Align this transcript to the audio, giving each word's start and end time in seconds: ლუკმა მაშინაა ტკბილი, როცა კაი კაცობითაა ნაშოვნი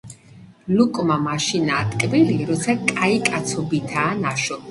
ლუკმა 0.77 1.17
მაშინაა 1.25 1.83
ტკბილი, 1.91 2.39
როცა 2.49 2.75
კაი 2.93 3.23
კაცობითაა 3.31 4.17
ნაშოვნი 4.25 4.59